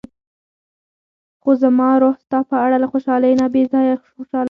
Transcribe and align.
خو 1.41 1.51
زما 1.61 1.89
روح 2.01 2.15
ستا 2.25 2.39
په 2.49 2.55
اړه 2.65 2.77
له 2.83 2.87
خوشحالۍ 2.91 3.31
نه 3.41 3.47
بې 3.53 3.63
ځايه 3.71 3.95
خوشاله 4.15 4.37
و. 4.39 4.39